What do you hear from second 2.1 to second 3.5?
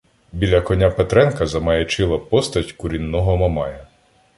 постать курінного